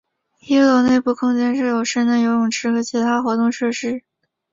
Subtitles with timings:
[0.39, 4.01] 一楼内部的空间设有室内游泳池和其他活动设施。